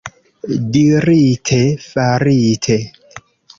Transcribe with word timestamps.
Dirite, 0.77 1.59
farite. 1.85 2.79